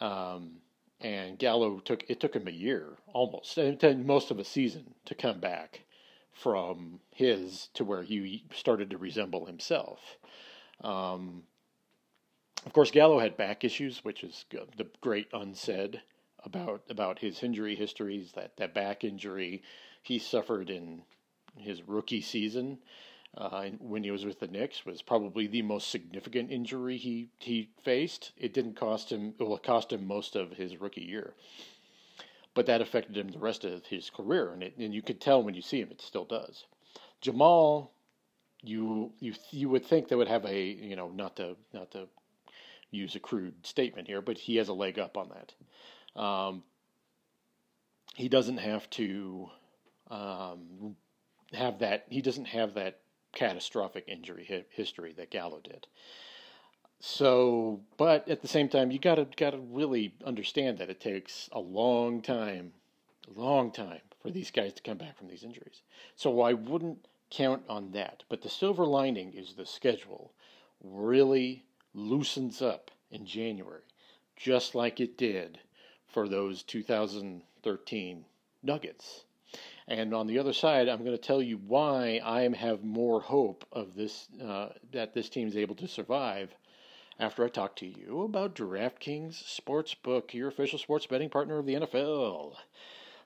Um, 0.00 0.58
and 1.00 1.38
Gallo 1.38 1.80
took 1.80 2.04
it 2.08 2.20
took 2.20 2.34
him 2.34 2.48
a 2.48 2.52
year 2.52 2.96
almost, 3.12 3.58
and 3.58 4.06
most 4.06 4.30
of 4.30 4.38
a 4.38 4.44
season 4.44 4.94
to 5.04 5.14
come 5.14 5.40
back 5.40 5.82
from 6.32 7.00
his 7.10 7.68
to 7.74 7.84
where 7.84 8.02
he 8.02 8.44
started 8.54 8.90
to 8.90 8.98
resemble 8.98 9.46
himself. 9.46 10.16
Um, 10.82 11.42
of 12.64 12.72
course, 12.72 12.90
Gallo 12.90 13.18
had 13.18 13.36
back 13.36 13.64
issues, 13.64 14.04
which 14.04 14.22
is 14.22 14.44
the 14.50 14.86
great 15.00 15.28
unsaid 15.32 16.00
about 16.44 16.82
about 16.88 17.18
his 17.18 17.42
injury 17.42 17.74
histories. 17.74 18.32
That 18.32 18.56
that 18.56 18.72
back 18.72 19.04
injury 19.04 19.62
he 20.02 20.18
suffered 20.18 20.70
in 20.70 21.02
his 21.56 21.82
rookie 21.86 22.20
season 22.20 22.78
uh, 23.36 23.66
when 23.78 24.04
he 24.04 24.10
was 24.10 24.24
with 24.24 24.40
the 24.40 24.46
Knicks 24.46 24.84
was 24.84 25.00
probably 25.00 25.46
the 25.46 25.62
most 25.62 25.88
significant 25.88 26.50
injury 26.50 26.96
he 26.96 27.30
he 27.38 27.70
faced. 27.82 28.32
It 28.36 28.52
didn't 28.52 28.76
cost 28.76 29.10
him; 29.10 29.34
it 29.38 29.42
will 29.42 29.58
cost 29.58 29.92
him 29.92 30.06
most 30.06 30.36
of 30.36 30.52
his 30.52 30.80
rookie 30.80 31.02
year, 31.02 31.34
but 32.54 32.66
that 32.66 32.82
affected 32.82 33.16
him 33.16 33.28
the 33.28 33.38
rest 33.38 33.64
of 33.64 33.86
his 33.86 34.10
career, 34.10 34.52
and 34.52 34.62
it, 34.62 34.76
and 34.76 34.92
you 34.92 35.02
could 35.02 35.20
tell 35.20 35.42
when 35.42 35.54
you 35.54 35.62
see 35.62 35.80
him, 35.80 35.90
it 35.90 36.02
still 36.02 36.26
does. 36.26 36.64
Jamal, 37.20 37.92
you 38.62 39.12
you 39.18 39.34
you 39.50 39.68
would 39.70 39.86
think 39.86 40.08
they 40.08 40.16
would 40.16 40.28
have 40.28 40.44
a 40.44 40.62
you 40.62 40.96
know 40.96 41.08
not 41.08 41.36
to 41.36 41.56
not 41.72 41.90
to 41.92 42.08
use 42.90 43.14
a 43.14 43.20
crude 43.20 43.66
statement 43.66 44.06
here, 44.06 44.20
but 44.20 44.36
he 44.36 44.56
has 44.56 44.68
a 44.68 44.74
leg 44.74 44.98
up 44.98 45.16
on 45.16 45.30
that. 45.30 46.20
Um, 46.20 46.62
he 48.14 48.28
doesn't 48.28 48.58
have 48.58 48.88
to 48.90 49.48
um, 50.10 50.96
have 51.54 51.78
that. 51.80 52.06
He 52.08 52.20
doesn't 52.20 52.46
have 52.46 52.74
that 52.74 53.00
catastrophic 53.32 54.04
injury 54.06 54.66
history 54.70 55.12
that 55.14 55.30
Gallo 55.30 55.60
did. 55.62 55.86
So, 57.00 57.80
but 57.96 58.28
at 58.28 58.42
the 58.42 58.48
same 58.48 58.68
time, 58.68 58.92
you 58.92 58.98
gotta 58.98 59.26
gotta 59.36 59.58
really 59.58 60.14
understand 60.24 60.78
that 60.78 60.90
it 60.90 61.00
takes 61.00 61.48
a 61.52 61.58
long 61.58 62.22
time, 62.22 62.72
a 63.28 63.40
long 63.40 63.72
time 63.72 64.02
for 64.20 64.30
these 64.30 64.52
guys 64.52 64.72
to 64.74 64.82
come 64.82 64.98
back 64.98 65.18
from 65.18 65.28
these 65.28 65.42
injuries. 65.42 65.82
So 66.14 66.40
I 66.40 66.52
wouldn't 66.52 67.08
count 67.30 67.64
on 67.68 67.90
that. 67.92 68.22
But 68.28 68.42
the 68.42 68.48
silver 68.48 68.84
lining 68.84 69.32
is 69.32 69.54
the 69.54 69.66
schedule 69.66 70.32
really 70.80 71.64
loosens 71.94 72.62
up 72.62 72.90
in 73.10 73.26
January, 73.26 73.82
just 74.36 74.74
like 74.74 75.00
it 75.00 75.18
did 75.18 75.58
for 76.06 76.28
those 76.28 76.62
2013 76.62 78.24
Nuggets. 78.62 79.24
And 79.88 80.14
on 80.14 80.26
the 80.26 80.38
other 80.38 80.52
side, 80.52 80.88
I'm 80.88 81.04
going 81.04 81.16
to 81.16 81.18
tell 81.18 81.42
you 81.42 81.58
why 81.58 82.20
I 82.24 82.42
have 82.42 82.84
more 82.84 83.20
hope 83.20 83.64
of 83.72 83.94
this 83.94 84.28
uh, 84.42 84.68
that 84.92 85.14
this 85.14 85.28
team 85.28 85.48
is 85.48 85.56
able 85.56 85.74
to 85.76 85.88
survive 85.88 86.54
after 87.18 87.44
I 87.44 87.48
talk 87.48 87.76
to 87.76 87.86
you 87.86 88.22
about 88.22 88.54
DraftKings 88.54 89.42
Sportsbook, 89.42 90.34
your 90.34 90.48
official 90.48 90.78
sports 90.78 91.06
betting 91.06 91.30
partner 91.30 91.58
of 91.58 91.66
the 91.66 91.74
NFL. 91.74 92.54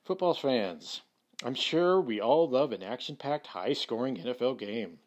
Football 0.05 0.35
fans, 0.35 1.03
I'm 1.45 1.55
sure 1.55 2.01
we 2.01 2.21
all 2.21 2.49
love 2.49 2.73
an 2.73 2.83
action-packed, 2.83 3.49
high-scoring 3.49 4.17
NFL 4.17 4.59
game. 4.59 4.99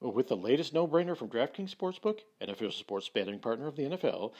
With 0.00 0.28
the 0.28 0.36
latest 0.36 0.74
no-brainer 0.74 1.16
from 1.16 1.28
DraftKings 1.28 1.74
Sportsbook, 1.74 2.20
an 2.40 2.50
official 2.50 2.72
sports 2.72 3.08
betting 3.08 3.38
partner 3.38 3.66
of 3.66 3.76
the 3.76 3.84
NFL, 3.84 4.32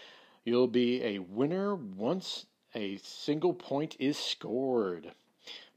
you'll 0.45 0.69
be 0.69 1.03
a 1.03 1.19
winner 1.19 1.75
once 1.75 2.47
a 2.75 2.97
single 2.99 3.55
point 3.55 3.97
is 3.99 4.19
scored. 4.19 5.13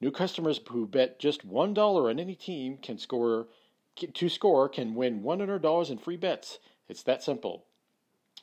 New 0.01 0.11
customers 0.11 0.59
who 0.69 0.87
bet 0.87 1.19
just 1.19 1.47
$1 1.47 2.09
on 2.09 2.19
any 2.19 2.35
team 2.35 2.77
can 2.77 2.97
score 2.97 3.47
to 3.95 4.29
score 4.29 4.69
can 4.69 4.95
win 4.95 5.21
$100 5.23 5.89
in 5.89 5.97
free 5.97 6.15
bets. 6.15 6.59
It's 6.87 7.03
that 7.03 7.21
simple. 7.21 7.65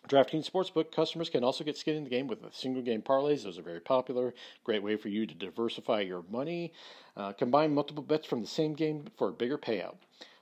DraftKings 0.09 0.49
Sportsbook 0.49 0.93
customers 0.93 1.31
can 1.31 1.43
also 1.43 1.65
get 1.65 1.77
skin 1.77 1.97
in 1.97 2.05
the 2.05 2.11
game 2.11 2.29
with 2.29 2.39
single 2.53 2.83
game 2.83 3.03
parlays. 3.03 3.43
Those 3.43 3.59
are 3.59 3.63
very 3.63 3.81
popular. 3.81 4.35
Great 4.63 4.83
way 4.83 4.97
for 4.97 5.09
you 5.09 5.27
to 5.27 5.35
diversify 5.35 6.01
your 6.01 6.25
money. 6.31 6.73
Uh, 7.17 7.33
combine 7.33 7.75
multiple 7.75 8.05
bets 8.05 8.27
from 8.27 8.41
the 8.41 8.47
same 8.47 8.75
game 8.75 9.07
for 9.17 9.31
a 9.31 9.33
bigger 9.33 9.59
payout. 9.59 9.97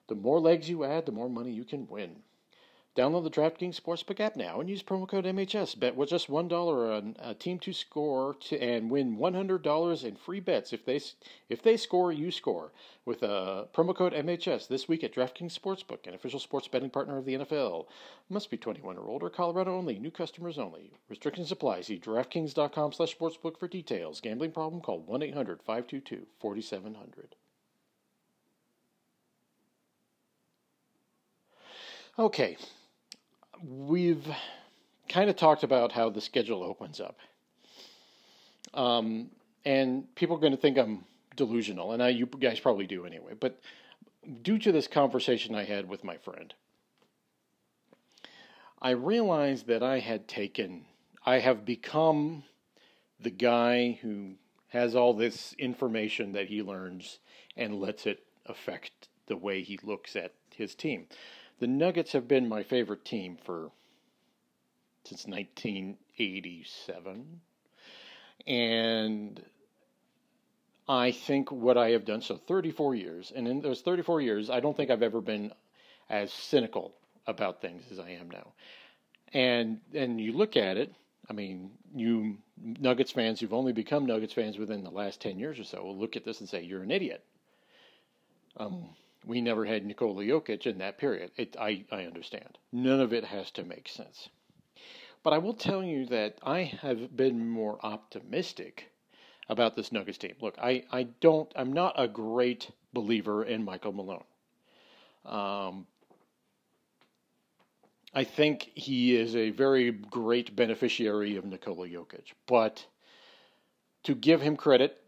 The 0.09 0.17
more 0.17 0.39
legs 0.39 0.69
you 0.69 0.85
add, 0.85 1.07
the 1.07 1.13
more 1.13 1.31
money 1.31 1.53
you 1.53 1.65
can 1.65 1.87
win. 1.89 2.17
Download 2.97 3.25
the 3.25 3.31
DraftKings 3.31 3.81
Sportsbook 3.81 4.21
app 4.21 4.37
now 4.37 4.61
and 4.61 4.71
use 4.71 4.81
promo 4.81 5.09
code 5.09 5.25
MHS. 5.25 5.77
Bet 5.81 5.97
with 5.97 6.11
just 6.11 6.29
one 6.29 6.47
dollar 6.47 6.93
on 6.93 7.17
a 7.19 7.35
team 7.35 7.59
to 7.59 7.73
score 7.73 8.35
to, 8.35 8.57
and 8.63 8.89
win 8.89 9.17
one 9.17 9.35
hundred 9.35 9.63
dollars 9.63 10.05
in 10.05 10.15
free 10.15 10.39
bets 10.39 10.73
if 10.73 10.85
they 10.85 11.01
if 11.49 11.61
they 11.61 11.77
score, 11.77 12.13
you 12.13 12.31
score 12.31 12.71
with 13.05 13.25
a 13.25 13.67
promo 13.75 13.97
code 13.97 14.13
MHS 14.13 14.69
this 14.69 14.87
week 14.87 15.03
at 15.03 15.13
DraftKings 15.13 15.59
Sportsbook, 15.59 16.07
an 16.07 16.15
official 16.15 16.39
sports 16.39 16.69
betting 16.69 16.89
partner 16.89 17.19
of 17.19 17.25
the 17.25 17.35
NFL. 17.35 17.87
Must 18.29 18.49
be 18.49 18.57
twenty 18.57 18.81
one 18.81 18.97
or 18.97 19.09
older. 19.09 19.29
Colorado 19.29 19.77
only. 19.77 19.99
New 19.99 20.13
customers 20.13 20.57
only. 20.57 20.93
Restrictions 21.09 21.51
apply. 21.51 21.81
See 21.81 21.99
DraftKings.com/sportsbook 21.99 23.59
for 23.59 23.67
details. 23.67 24.21
Gambling 24.21 24.53
problem? 24.53 24.81
Call 24.81 25.01
one 25.01 25.21
522 25.21 26.27
4700 26.39 27.35
Okay, 32.17 32.57
we've 33.65 34.27
kind 35.09 35.31
of 35.31 35.37
talked 35.37 35.63
about 35.63 35.93
how 35.93 36.11
the 36.11 36.21
schedule 36.21 36.63
opens 36.63 37.01
up. 37.01 37.19
Um, 38.75 39.31
and 39.65 40.13
people 40.15 40.37
are 40.37 40.41
going 40.41 40.53
to 40.53 40.61
think 40.61 40.79
I'm 40.79 41.05
delusional, 41.37 41.93
and 41.93 42.03
I, 42.03 42.09
you 42.09 42.27
guys 42.27 42.61
probably 42.61 42.87
do 42.87 43.07
anyway. 43.07 43.33
But 43.39 43.61
due 44.43 44.59
to 44.59 44.73
this 44.73 44.87
conversation 44.87 45.55
I 45.55 45.65
had 45.65 45.89
with 45.89 46.05
my 46.05 46.17
friend, 46.19 46.53
I 48.81 48.91
realized 48.91 49.67
that 49.69 49.83
I 49.83 50.01
had 50.01 50.29
taken, 50.29 50.85
I 51.25 51.39
have 51.39 51.65
become 51.65 52.45
the 53.19 53.31
guy 53.31 53.99
who 54.03 54.35
has 54.69 54.95
all 54.95 55.15
this 55.15 55.55
information 55.59 56.33
that 56.33 56.49
he 56.49 56.63
learns 56.63 57.19
and 57.57 57.81
lets 57.81 58.07
it 58.07 58.25
affect 58.45 59.09
the 59.27 59.37
way 59.37 59.63
he 59.63 59.79
looks 59.83 60.17
at 60.17 60.35
his 60.55 60.75
team. 60.75 61.07
The 61.61 61.67
Nuggets 61.67 62.13
have 62.13 62.29
been 62.29 62.49
my 62.49 62.63
favorite 62.63 63.05
team 63.05 63.39
for 63.45 63.71
since 65.05 65.27
1987. 65.27 67.41
And 68.47 69.43
I 70.89 71.13
think 71.13 71.51
what 71.51 71.79
I 71.79 71.91
have 71.91 72.05
done, 72.05 72.21
so 72.21 72.37
34 72.37 72.95
years, 72.95 73.33
and 73.35 73.49
in 73.49 73.61
those 73.61 73.81
34 73.81 74.21
years, 74.21 74.51
I 74.51 74.61
don't 74.61 74.77
think 74.77 74.91
I've 74.91 75.03
ever 75.03 75.21
been 75.21 75.53
as 76.11 76.33
cynical 76.33 76.95
about 77.27 77.63
things 77.63 77.85
as 77.91 77.99
I 77.99 78.11
am 78.11 78.31
now. 78.31 78.53
And 79.33 79.81
and 79.95 80.21
you 80.21 80.33
look 80.33 80.57
at 80.57 80.77
it, 80.77 80.95
I 81.29 81.33
mean, 81.33 81.71
you 81.95 82.39
Nuggets 82.63 83.13
fans 83.13 83.41
who've 83.41 83.53
only 83.53 83.73
become 83.73 84.07
Nuggets 84.07 84.35
fans 84.35 84.59
within 84.59 84.85
the 84.85 84.91
last 84.91 85.21
10 85.21 85.39
years 85.39 85.59
or 85.59 85.65
so 85.65 85.83
will 85.83 85.97
look 85.97 86.17
at 86.17 86.25
this 86.25 86.41
and 86.41 86.49
say, 86.49 86.63
you're 86.63 86.83
an 86.83 86.91
idiot. 86.91 87.25
Um, 88.57 88.91
we 89.27 89.41
never 89.41 89.65
had 89.65 89.85
Nikola 89.85 90.23
Jokic 90.25 90.67
in 90.67 90.79
that 90.79 90.99
period. 90.99 91.31
It, 91.37 91.57
I, 91.59 91.85
I 91.91 92.05
understand. 92.05 92.59
None 92.73 93.01
of 93.01 93.13
it 93.13 93.25
has 93.25 93.51
to 93.53 93.65
make 93.65 93.89
sense. 93.89 94.29
But 95.23 95.33
I 95.33 95.39
will 95.39 95.55
tell 95.55 95.83
you 95.83 96.07
that 96.07 96.39
I 96.43 96.63
have 96.83 97.17
been 97.17 97.49
more 97.49 97.79
optimistic 97.83 98.91
about 99.49 99.75
this 99.75 99.93
Nuggets 99.93 100.19
team. 100.19 100.35
Look, 100.41 100.57
I, 100.59 100.85
I 100.93 101.05
don't, 101.21 101.51
I'm 101.57 101.73
not 101.73 101.95
a 101.97 102.09
great 102.09 102.71
believer 102.93 103.45
in 103.45 103.65
Michael 103.65 103.93
Malone. 103.93 104.25
Um, 105.25 105.87
I 108.13 108.25
think 108.25 108.71
he 108.75 109.17
is 109.17 109.35
a 109.35 109.51
very 109.51 109.91
great 109.91 110.55
beneficiary 110.55 111.37
of 111.37 111.45
Nikola 111.45 111.89
Jokic. 111.89 112.33
But 112.47 112.87
to 114.05 114.15
give 114.15 114.41
him 114.41 114.57
credit, 114.57 115.01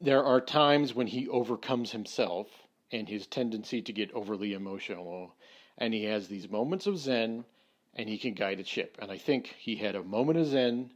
there 0.00 0.24
are 0.24 0.40
times 0.40 0.94
when 0.94 1.06
he 1.06 1.28
overcomes 1.28 1.92
himself 1.92 2.48
and 2.94 3.08
his 3.08 3.26
tendency 3.26 3.82
to 3.82 3.92
get 3.92 4.12
overly 4.12 4.52
emotional. 4.52 5.34
And 5.76 5.92
he 5.92 6.04
has 6.04 6.28
these 6.28 6.48
moments 6.48 6.86
of 6.86 6.98
zen 6.98 7.44
and 7.94 8.08
he 8.08 8.18
can 8.18 8.34
guide 8.34 8.60
a 8.60 8.64
ship. 8.64 8.96
And 9.00 9.10
I 9.10 9.18
think 9.18 9.54
he 9.58 9.76
had 9.76 9.96
a 9.96 10.02
moment 10.02 10.38
of 10.38 10.46
zen 10.46 10.92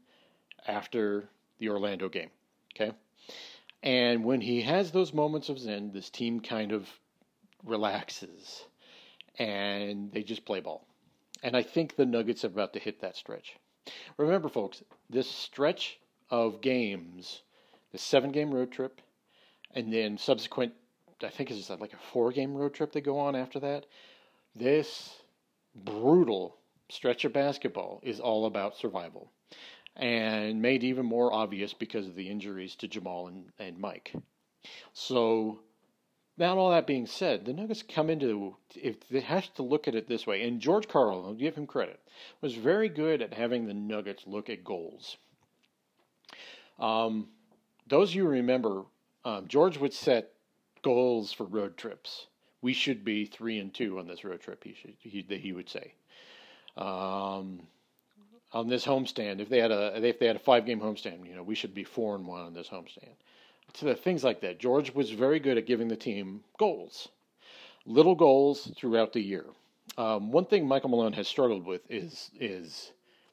after 0.66 1.28
the 1.58 1.68
Orlando 1.68 2.08
game. 2.08 2.30
Okay. 2.74 2.92
And 3.82 4.24
when 4.24 4.40
he 4.40 4.62
has 4.62 4.92
those 4.92 5.12
moments 5.12 5.48
of 5.48 5.58
zen, 5.58 5.92
this 5.92 6.08
team 6.08 6.40
kind 6.40 6.72
of 6.72 6.88
relaxes 7.64 8.64
and 9.36 10.12
they 10.12 10.22
just 10.22 10.44
play 10.44 10.60
ball. 10.60 10.86
And 11.42 11.56
I 11.56 11.62
think 11.62 11.96
the 11.96 12.06
Nuggets 12.06 12.44
are 12.44 12.48
about 12.48 12.72
to 12.74 12.78
hit 12.78 13.00
that 13.00 13.16
stretch. 13.16 13.56
Remember, 14.16 14.48
folks, 14.48 14.82
this 15.10 15.28
stretch 15.28 15.98
of 16.30 16.60
games, 16.60 17.42
the 17.90 17.98
seven 17.98 18.30
game 18.30 18.52
road 18.52 18.70
trip, 18.70 19.00
and 19.74 19.92
then 19.92 20.18
subsequent 20.18 20.74
I 21.22 21.28
think 21.28 21.50
it's 21.50 21.70
like 21.70 21.92
a 21.92 22.12
four 22.12 22.32
game 22.32 22.54
road 22.54 22.74
trip 22.74 22.92
they 22.92 23.00
go 23.00 23.18
on 23.18 23.34
after 23.34 23.60
that. 23.60 23.86
This 24.54 25.16
brutal 25.74 26.56
stretch 26.90 27.24
of 27.24 27.32
basketball 27.32 28.00
is 28.02 28.20
all 28.20 28.46
about 28.46 28.76
survival 28.76 29.30
and 29.96 30.62
made 30.62 30.84
even 30.84 31.04
more 31.04 31.32
obvious 31.32 31.74
because 31.74 32.06
of 32.06 32.14
the 32.14 32.28
injuries 32.28 32.76
to 32.76 32.88
Jamal 32.88 33.26
and, 33.26 33.46
and 33.58 33.78
Mike. 33.78 34.14
So, 34.92 35.60
now 36.36 36.56
all 36.56 36.70
that 36.70 36.86
being 36.86 37.06
said, 37.06 37.44
the 37.44 37.52
Nuggets 37.52 37.82
come 37.82 38.08
into 38.08 38.56
if 38.76 39.08
they 39.08 39.20
have 39.20 39.52
to 39.54 39.62
look 39.62 39.88
at 39.88 39.96
it 39.96 40.06
this 40.06 40.26
way, 40.26 40.46
and 40.46 40.60
George 40.60 40.86
Karl, 40.86 41.24
I'll 41.26 41.34
give 41.34 41.56
him 41.56 41.66
credit, 41.66 42.00
was 42.40 42.54
very 42.54 42.88
good 42.88 43.20
at 43.20 43.34
having 43.34 43.66
the 43.66 43.74
Nuggets 43.74 44.24
look 44.26 44.48
at 44.48 44.62
goals. 44.62 45.16
Um, 46.78 47.28
those 47.88 48.14
you 48.14 48.24
remember, 48.24 48.84
um, 49.24 49.48
George 49.48 49.78
would 49.78 49.92
set 49.92 50.30
goals 50.82 51.32
for 51.32 51.44
road 51.44 51.76
trips. 51.76 52.26
We 52.60 52.72
should 52.72 53.04
be 53.04 53.24
three 53.24 53.58
and 53.58 53.72
two 53.72 53.98
on 53.98 54.06
this 54.06 54.24
road 54.24 54.40
trip. 54.40 54.64
He 54.64 54.74
should 54.74 54.94
he 54.98 55.24
he 55.38 55.52
would 55.52 55.68
say. 55.68 55.94
Um, 56.76 57.60
on 58.52 58.68
this 58.68 58.84
homestand, 58.86 59.40
if 59.40 59.48
they 59.48 59.58
had 59.58 59.70
a 59.70 60.04
if 60.04 60.18
they 60.18 60.26
had 60.26 60.36
a 60.36 60.40
five 60.40 60.66
game 60.66 60.80
homestand, 60.80 61.26
you 61.26 61.34
know, 61.34 61.42
we 61.42 61.54
should 61.54 61.74
be 61.74 61.84
four 61.84 62.14
and 62.14 62.26
one 62.26 62.40
on 62.40 62.54
this 62.54 62.68
homestand. 62.68 63.14
To 63.74 63.84
the 63.84 63.94
things 63.94 64.24
like 64.24 64.40
that, 64.40 64.58
George 64.58 64.94
was 64.94 65.10
very 65.10 65.38
good 65.38 65.58
at 65.58 65.66
giving 65.66 65.88
the 65.88 65.96
team 65.96 66.42
goals, 66.58 67.08
little 67.84 68.14
goals 68.14 68.72
throughout 68.76 69.12
the 69.12 69.20
year. 69.20 69.44
Um, 69.98 70.32
one 70.32 70.46
thing 70.46 70.66
Michael 70.66 70.90
Malone 70.90 71.12
has 71.12 71.28
struggled 71.28 71.66
with 71.66 71.82
is 71.90 72.30
is 72.40 72.92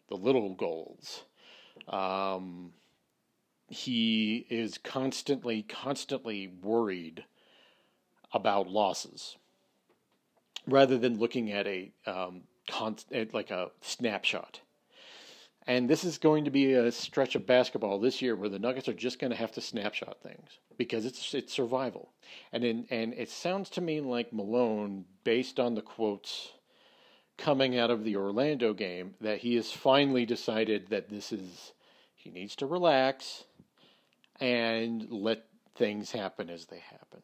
the 0.10 0.16
little 0.16 0.54
goals. 0.54 1.24
Um, 1.88 2.74
he 3.70 4.46
is 4.50 4.78
constantly, 4.78 5.64
constantly 5.64 6.48
worried 6.48 7.24
about 8.36 8.68
losses 8.68 9.38
rather 10.68 10.98
than 10.98 11.18
looking 11.18 11.52
at 11.52 11.66
a 11.66 11.92
um, 12.06 12.42
like 13.34 13.50
a 13.50 13.72
snapshot. 13.82 14.60
And 15.68 15.90
this 15.90 16.04
is 16.04 16.20
going 16.20 16.46
to 16.46 16.52
be 16.52 16.74
a 16.74 16.92
stretch 16.92 17.34
of 17.34 17.48
basketball 17.48 18.00
this 18.00 18.22
year 18.22 18.36
where 18.36 18.50
the 18.50 18.60
Nuggets 18.60 18.88
are 18.88 18.94
just 18.94 19.18
going 19.18 19.32
to 19.32 19.38
have 19.38 19.52
to 19.54 19.62
snapshot 19.62 20.18
things 20.22 20.60
because 20.78 21.06
it's 21.06 21.34
it's 21.34 21.54
survival. 21.54 22.12
And 22.52 22.64
in, 22.64 22.86
and 22.92 23.14
it 23.14 23.30
sounds 23.30 23.70
to 23.72 23.82
me 23.82 24.02
like 24.02 24.34
Malone, 24.34 25.06
based 25.24 25.60
on 25.60 25.74
the 25.74 25.82
quotes 25.82 26.52
coming 27.38 27.78
out 27.78 27.90
of 27.90 28.04
the 28.04 28.16
Orlando 28.16 28.74
game, 28.74 29.16
that 29.22 29.40
he 29.40 29.56
has 29.56 29.72
finally 29.72 30.26
decided 30.26 30.90
that 30.90 31.10
this 31.10 31.32
is 31.32 31.74
he 32.16 32.30
needs 32.30 32.56
to 32.58 32.66
relax 32.66 33.46
and 34.40 35.10
let 35.10 35.46
things 35.76 36.12
happen 36.12 36.50
as 36.50 36.66
they 36.66 36.80
happen. 36.80 37.22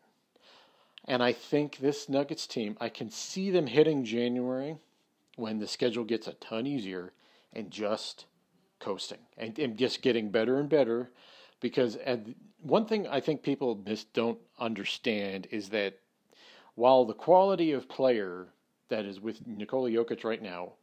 And 1.06 1.24
I 1.24 1.34
think 1.34 1.78
this 1.78 2.08
Nuggets 2.08 2.46
team, 2.46 2.78
I 2.80 2.90
can 2.90 3.10
see 3.10 3.50
them 3.50 3.68
hitting 3.68 4.06
January 4.06 4.78
when 5.36 5.60
the 5.60 5.68
schedule 5.68 6.04
gets 6.04 6.28
a 6.28 6.34
ton 6.34 6.68
easier 6.68 7.12
and 7.54 7.72
just 7.72 8.26
coasting 8.80 9.20
and, 9.38 9.58
and 9.58 9.78
just 9.78 10.02
getting 10.02 10.30
better 10.30 10.60
and 10.60 10.70
better. 10.70 11.10
Because 11.60 11.98
one 12.62 12.86
thing 12.86 13.08
I 13.08 13.20
think 13.20 13.42
people 13.42 13.76
just 13.76 14.14
don't 14.14 14.40
understand 14.60 15.48
is 15.52 15.70
that 15.70 16.00
while 16.76 17.06
the 17.06 17.14
quality 17.14 17.72
of 17.72 17.90
player 17.90 18.48
that 18.90 19.06
is 19.06 19.20
with 19.20 19.46
Nikola 19.48 19.90
Jokic 19.90 20.24
right 20.24 20.42
now 20.42 20.74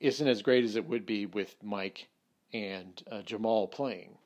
isn't 0.00 0.26
as 0.26 0.42
great 0.42 0.64
as 0.64 0.76
it 0.76 0.86
would 0.86 1.06
be 1.06 1.26
with 1.26 1.54
Mike 1.62 2.08
and 2.52 3.02
uh, 3.10 3.22
Jamal 3.22 3.66
playing, 3.68 4.16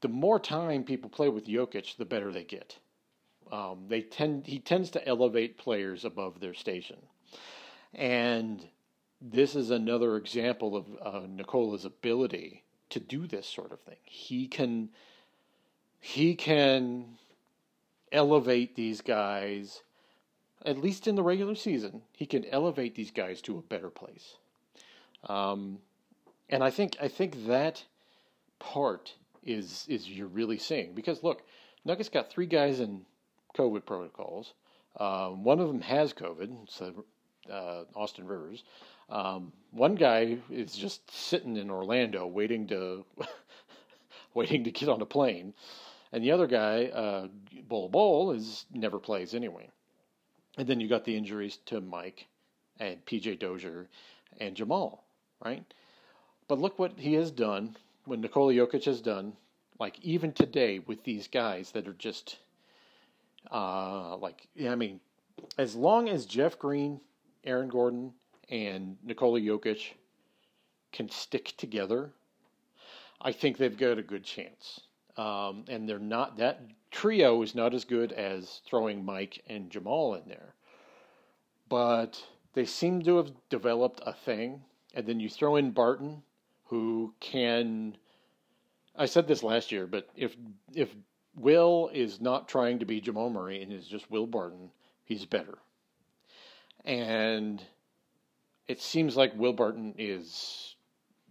the 0.00 0.08
more 0.08 0.40
time 0.40 0.84
people 0.84 1.10
play 1.10 1.28
with 1.28 1.46
Jokic, 1.46 1.96
the 1.96 2.04
better 2.04 2.32
they 2.32 2.44
get. 2.44 2.78
Um, 3.50 3.86
they 3.88 4.02
tend 4.02 4.46
he 4.46 4.58
tends 4.58 4.90
to 4.90 5.06
elevate 5.06 5.58
players 5.58 6.04
above 6.04 6.40
their 6.40 6.54
station, 6.54 6.98
and 7.94 8.68
this 9.20 9.54
is 9.54 9.70
another 9.70 10.16
example 10.16 10.76
of 10.76 10.86
uh, 11.02 11.26
Nikola's 11.28 11.84
ability 11.84 12.64
to 12.90 13.00
do 13.00 13.26
this 13.26 13.46
sort 13.46 13.72
of 13.72 13.80
thing. 13.80 13.96
He 14.04 14.46
can 14.46 14.90
he 15.98 16.34
can 16.34 17.18
elevate 18.12 18.76
these 18.76 19.00
guys 19.00 19.82
at 20.64 20.78
least 20.78 21.06
in 21.06 21.14
the 21.14 21.22
regular 21.22 21.54
season. 21.54 22.02
He 22.12 22.26
can 22.26 22.44
elevate 22.46 22.94
these 22.94 23.10
guys 23.10 23.40
to 23.42 23.58
a 23.58 23.62
better 23.62 23.90
place. 23.90 24.36
Um, 25.24 25.78
and 26.48 26.62
I 26.62 26.70
think 26.70 26.96
I 27.00 27.08
think 27.08 27.46
that 27.46 27.84
part 28.58 29.14
is 29.42 29.86
is 29.88 30.08
you're 30.08 30.26
really 30.26 30.58
seeing 30.58 30.94
because 30.94 31.22
look, 31.22 31.42
Nuggets 31.84 32.08
got 32.08 32.30
three 32.30 32.46
guys 32.46 32.80
in 32.80 33.02
COVID 33.56 33.84
protocols. 33.86 34.54
Um, 34.98 35.44
one 35.44 35.60
of 35.60 35.68
them 35.68 35.80
has 35.80 36.12
COVID, 36.12 36.70
so 36.70 37.04
uh, 37.50 37.84
Austin 37.94 38.26
Rivers. 38.26 38.64
Um, 39.08 39.52
one 39.70 39.94
guy 39.94 40.38
is 40.50 40.74
just 40.74 41.10
sitting 41.10 41.56
in 41.56 41.70
Orlando 41.70 42.26
waiting 42.26 42.66
to 42.68 43.04
waiting 44.34 44.64
to 44.64 44.70
get 44.70 44.88
on 44.88 45.00
a 45.00 45.06
plane, 45.06 45.54
and 46.12 46.22
the 46.22 46.32
other 46.32 46.46
guy, 46.46 46.86
uh, 46.86 47.28
Bol 47.68 47.88
Bol, 47.88 48.32
is 48.32 48.66
never 48.72 48.98
plays 48.98 49.34
anyway. 49.34 49.68
And 50.58 50.66
then 50.66 50.80
you 50.80 50.88
got 50.88 51.04
the 51.04 51.16
injuries 51.16 51.58
to 51.66 51.80
Mike 51.80 52.26
and 52.78 53.04
PJ 53.04 53.38
Dozier 53.38 53.88
and 54.40 54.56
Jamal, 54.56 55.04
right? 55.44 55.64
But 56.48 56.58
look 56.58 56.78
what 56.78 56.98
he 56.98 57.14
has 57.14 57.30
done, 57.30 57.76
what 58.04 58.18
Nikola 58.18 58.52
Jokic 58.52 58.84
has 58.84 59.00
done, 59.00 59.34
like 59.78 59.98
even 60.02 60.32
today 60.32 60.80
with 60.80 61.04
these 61.04 61.28
guys 61.28 61.70
that 61.72 61.86
are 61.86 61.94
just 61.94 62.38
uh, 63.50 64.16
like, 64.16 64.46
yeah, 64.54 64.72
I 64.72 64.74
mean, 64.74 65.00
as 65.58 65.74
long 65.74 66.08
as 66.08 66.26
Jeff 66.26 66.58
Green, 66.58 67.00
Aaron 67.44 67.68
Gordon, 67.68 68.12
and 68.48 68.96
Nikola 69.04 69.40
Jokic 69.40 69.94
can 70.92 71.08
stick 71.08 71.54
together, 71.56 72.12
I 73.20 73.32
think 73.32 73.56
they've 73.56 73.76
got 73.76 73.98
a 73.98 74.02
good 74.02 74.24
chance. 74.24 74.80
Um, 75.16 75.64
and 75.68 75.88
they're 75.88 75.98
not 75.98 76.38
that 76.38 76.62
trio 76.90 77.42
is 77.42 77.54
not 77.54 77.74
as 77.74 77.84
good 77.84 78.12
as 78.12 78.60
throwing 78.66 79.04
Mike 79.04 79.42
and 79.48 79.70
Jamal 79.70 80.14
in 80.14 80.28
there, 80.28 80.54
but 81.68 82.22
they 82.54 82.64
seem 82.64 83.02
to 83.02 83.16
have 83.16 83.32
developed 83.48 84.00
a 84.04 84.12
thing. 84.12 84.62
And 84.94 85.06
then 85.06 85.20
you 85.20 85.28
throw 85.28 85.56
in 85.56 85.70
Barton, 85.70 86.22
who 86.66 87.14
can. 87.20 87.96
I 88.96 89.06
said 89.06 89.28
this 89.28 89.42
last 89.42 89.70
year, 89.70 89.86
but 89.86 90.08
if 90.16 90.36
if 90.74 90.94
Will 91.34 91.90
is 91.92 92.20
not 92.20 92.48
trying 92.48 92.80
to 92.80 92.86
be 92.86 93.00
Jamal 93.00 93.30
Murray 93.30 93.62
and 93.62 93.72
is 93.72 93.86
just 93.86 94.10
Will 94.10 94.26
Barton. 94.26 94.70
He's 95.04 95.24
better. 95.24 95.58
And 96.84 97.62
it 98.68 98.80
seems 98.80 99.16
like 99.16 99.36
Will 99.36 99.52
Barton 99.52 99.94
is 99.98 100.76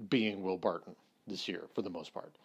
being 0.09 0.43
Will 0.43 0.57
Barton 0.57 0.95
this 1.27 1.47
year 1.47 1.67
for 1.73 1.81
the 1.81 1.89
most 1.89 2.13
part. 2.13 2.35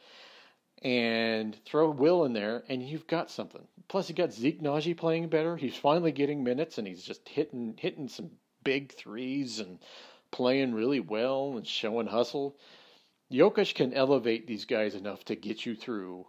And 0.82 1.56
throw 1.64 1.90
Will 1.90 2.24
in 2.24 2.32
there, 2.32 2.64
and 2.68 2.82
you've 2.82 3.06
got 3.06 3.30
something. 3.30 3.66
Plus, 3.88 4.08
you 4.08 4.14
got 4.14 4.32
Zeke 4.32 4.60
Nnaji 4.60 4.96
playing 4.96 5.28
better. 5.28 5.56
He's 5.56 5.76
finally 5.76 6.12
getting 6.12 6.44
minutes, 6.44 6.78
and 6.78 6.86
he's 6.86 7.02
just 7.02 7.28
hitting 7.28 7.74
hitting 7.78 8.08
some 8.08 8.30
big 8.64 8.92
threes 8.92 9.60
and 9.60 9.78
playing 10.30 10.74
really 10.74 11.00
well 11.00 11.56
and 11.56 11.66
showing 11.66 12.06
hustle. 12.06 12.56
Jokic 13.32 13.74
can 13.74 13.94
elevate 13.94 14.46
these 14.46 14.64
guys 14.64 14.94
enough 14.94 15.24
to 15.26 15.36
get 15.36 15.64
you 15.64 15.74
through 15.74 16.26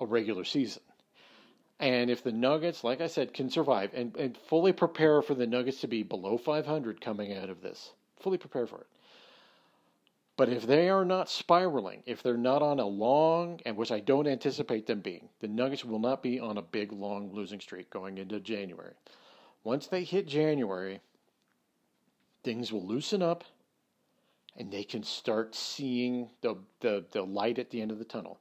a 0.00 0.06
regular 0.06 0.44
season. 0.44 0.82
And 1.78 2.10
if 2.10 2.22
the 2.22 2.32
Nuggets, 2.32 2.84
like 2.84 3.00
I 3.00 3.06
said, 3.06 3.32
can 3.32 3.48
survive 3.48 3.92
and, 3.94 4.14
and 4.16 4.36
fully 4.36 4.72
prepare 4.72 5.22
for 5.22 5.34
the 5.34 5.46
Nuggets 5.46 5.80
to 5.80 5.86
be 5.86 6.02
below 6.02 6.36
500 6.36 7.00
coming 7.00 7.34
out 7.34 7.48
of 7.48 7.62
this, 7.62 7.92
fully 8.18 8.38
prepare 8.38 8.66
for 8.66 8.80
it. 8.80 8.86
But 10.36 10.48
if 10.48 10.66
they 10.66 10.88
are 10.88 11.04
not 11.04 11.28
spiraling, 11.28 12.02
if 12.06 12.22
they're 12.22 12.36
not 12.36 12.62
on 12.62 12.80
a 12.80 12.86
long, 12.86 13.60
and 13.66 13.76
which 13.76 13.92
I 13.92 14.00
don't 14.00 14.26
anticipate 14.26 14.86
them 14.86 15.00
being, 15.00 15.28
the 15.40 15.48
Nuggets 15.48 15.84
will 15.84 15.98
not 15.98 16.22
be 16.22 16.40
on 16.40 16.58
a 16.58 16.62
big, 16.62 16.92
long 16.92 17.30
losing 17.32 17.60
streak 17.60 17.90
going 17.90 18.18
into 18.18 18.40
January. 18.40 18.94
Once 19.64 19.86
they 19.86 20.04
hit 20.04 20.26
January, 20.26 21.00
things 22.42 22.72
will 22.72 22.86
loosen 22.86 23.22
up 23.22 23.44
and 24.56 24.70
they 24.70 24.84
can 24.84 25.02
start 25.02 25.54
seeing 25.54 26.30
the, 26.40 26.56
the, 26.80 27.04
the 27.12 27.22
light 27.22 27.58
at 27.58 27.70
the 27.70 27.80
end 27.80 27.90
of 27.90 27.98
the 27.98 28.04
tunnel 28.04 28.38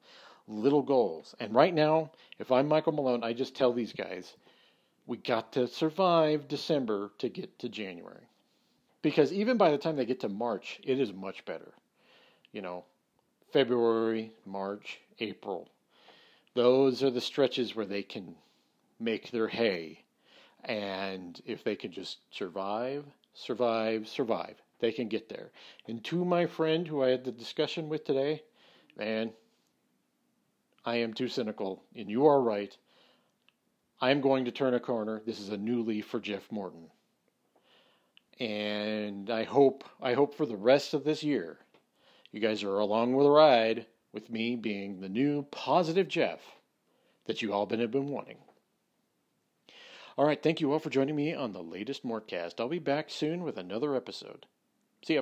little 0.49 0.81
goals. 0.81 1.35
And 1.39 1.53
right 1.53 1.73
now, 1.73 2.11
if 2.39 2.51
I'm 2.51 2.67
Michael 2.67 2.93
Malone, 2.93 3.23
I 3.23 3.33
just 3.33 3.55
tell 3.55 3.71
these 3.71 3.93
guys, 3.93 4.35
we 5.05 5.17
got 5.17 5.53
to 5.53 5.67
survive 5.67 6.47
December 6.47 7.11
to 7.19 7.29
get 7.29 7.59
to 7.59 7.69
January. 7.69 8.27
Because 9.01 9.31
even 9.31 9.57
by 9.57 9.71
the 9.71 9.77
time 9.77 9.95
they 9.95 10.05
get 10.05 10.19
to 10.21 10.29
March, 10.29 10.79
it 10.83 10.99
is 10.99 11.13
much 11.13 11.45
better. 11.45 11.71
You 12.51 12.61
know, 12.61 12.83
February, 13.53 14.33
March, 14.45 14.99
April. 15.19 15.69
Those 16.55 17.03
are 17.03 17.11
the 17.11 17.21
stretches 17.21 17.75
where 17.75 17.85
they 17.85 18.03
can 18.03 18.35
make 18.99 19.31
their 19.31 19.47
hay. 19.47 20.03
And 20.65 21.39
if 21.45 21.63
they 21.63 21.75
can 21.75 21.91
just 21.91 22.17
survive, 22.31 23.05
survive, 23.33 24.07
survive, 24.07 24.55
they 24.79 24.91
can 24.91 25.07
get 25.07 25.29
there. 25.29 25.51
And 25.87 26.03
to 26.05 26.25
my 26.25 26.47
friend 26.47 26.87
who 26.87 27.03
I 27.03 27.09
had 27.09 27.23
the 27.23 27.31
discussion 27.31 27.87
with 27.87 28.03
today, 28.03 28.43
man, 28.97 29.31
I 30.85 30.97
am 30.97 31.13
too 31.13 31.27
cynical, 31.27 31.83
and 31.95 32.09
you 32.09 32.25
are 32.27 32.41
right. 32.41 32.75
I 34.01 34.11
am 34.11 34.21
going 34.21 34.45
to 34.45 34.51
turn 34.51 34.73
a 34.73 34.79
corner. 34.79 35.21
This 35.25 35.39
is 35.39 35.49
a 35.49 35.57
new 35.57 35.83
leaf 35.83 36.07
for 36.07 36.19
Jeff 36.19 36.51
Morton. 36.51 36.89
And 38.39 39.29
I 39.29 39.43
hope 39.43 39.83
I 40.01 40.13
hope 40.13 40.33
for 40.33 40.45
the 40.45 40.55
rest 40.55 40.93
of 40.93 41.03
this 41.03 41.23
year 41.23 41.59
you 42.31 42.39
guys 42.39 42.63
are 42.63 42.79
along 42.79 43.13
with 43.13 43.25
the 43.25 43.31
ride 43.31 43.85
with 44.13 44.29
me 44.29 44.55
being 44.55 44.99
the 45.01 45.09
new 45.09 45.43
positive 45.51 46.07
Jeff 46.07 46.39
that 47.25 47.41
you 47.41 47.53
all 47.53 47.65
been 47.65 47.79
have 47.79 47.91
been 47.91 48.07
wanting. 48.07 48.37
All 50.17 50.25
right, 50.25 50.41
thank 50.41 50.61
you 50.61 50.71
all 50.71 50.79
for 50.79 50.89
joining 50.89 51.15
me 51.15 51.33
on 51.33 51.53
the 51.53 51.63
latest 51.63 52.05
Mortcast. 52.05 52.59
I'll 52.59 52.67
be 52.69 52.79
back 52.79 53.09
soon 53.09 53.43
with 53.43 53.57
another 53.57 53.95
episode. 53.95 54.45
See 55.03 55.15
ya. 55.15 55.21